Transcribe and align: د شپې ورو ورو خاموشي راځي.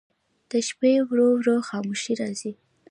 د 0.49 0.51
شپې 0.67 0.93
ورو 1.07 1.27
ورو 1.39 1.55
خاموشي 1.67 2.13
راځي. 2.21 2.51